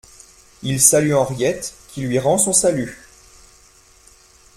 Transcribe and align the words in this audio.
Il 0.63 0.81
salue 0.81 1.13
Henriette, 1.13 1.75
qui 1.89 2.01
lui 2.01 2.17
rend 2.17 2.39
son 2.39 2.53
salut. 2.53 2.97